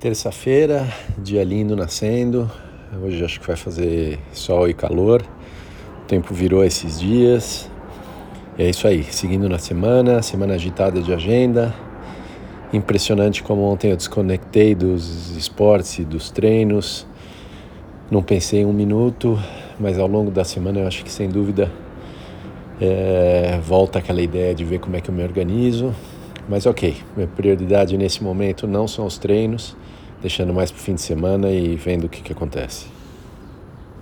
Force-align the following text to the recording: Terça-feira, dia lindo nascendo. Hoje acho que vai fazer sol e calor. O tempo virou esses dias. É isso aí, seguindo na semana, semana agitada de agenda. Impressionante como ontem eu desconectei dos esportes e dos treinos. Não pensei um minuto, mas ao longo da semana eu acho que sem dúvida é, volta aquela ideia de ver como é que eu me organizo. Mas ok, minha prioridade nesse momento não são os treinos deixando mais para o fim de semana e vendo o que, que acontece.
Terça-feira, 0.00 0.86
dia 1.18 1.42
lindo 1.42 1.74
nascendo. 1.74 2.48
Hoje 3.02 3.24
acho 3.24 3.40
que 3.40 3.46
vai 3.48 3.56
fazer 3.56 4.20
sol 4.32 4.68
e 4.68 4.72
calor. 4.72 5.24
O 6.02 6.06
tempo 6.06 6.32
virou 6.32 6.64
esses 6.64 7.00
dias. 7.00 7.68
É 8.56 8.70
isso 8.70 8.86
aí, 8.86 9.02
seguindo 9.02 9.48
na 9.48 9.58
semana, 9.58 10.22
semana 10.22 10.54
agitada 10.54 11.02
de 11.02 11.12
agenda. 11.12 11.74
Impressionante 12.72 13.42
como 13.42 13.62
ontem 13.62 13.90
eu 13.90 13.96
desconectei 13.96 14.72
dos 14.72 15.36
esportes 15.36 15.98
e 15.98 16.04
dos 16.04 16.30
treinos. 16.30 17.04
Não 18.08 18.22
pensei 18.22 18.64
um 18.64 18.72
minuto, 18.72 19.36
mas 19.80 19.98
ao 19.98 20.06
longo 20.06 20.30
da 20.30 20.44
semana 20.44 20.78
eu 20.78 20.86
acho 20.86 21.02
que 21.02 21.10
sem 21.10 21.28
dúvida 21.28 21.72
é, 22.80 23.58
volta 23.64 23.98
aquela 23.98 24.22
ideia 24.22 24.54
de 24.54 24.64
ver 24.64 24.78
como 24.78 24.94
é 24.94 25.00
que 25.00 25.10
eu 25.10 25.14
me 25.14 25.24
organizo. 25.24 25.92
Mas 26.48 26.64
ok, 26.64 26.96
minha 27.14 27.28
prioridade 27.28 27.96
nesse 27.98 28.24
momento 28.24 28.66
não 28.66 28.88
são 28.88 29.04
os 29.04 29.18
treinos 29.18 29.76
deixando 30.20 30.52
mais 30.52 30.70
para 30.70 30.80
o 30.80 30.82
fim 30.82 30.94
de 30.94 31.02
semana 31.02 31.50
e 31.50 31.76
vendo 31.76 32.04
o 32.04 32.08
que, 32.08 32.22
que 32.22 32.32
acontece. 32.32 32.86